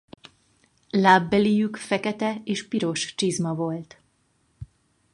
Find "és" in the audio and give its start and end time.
2.43-2.67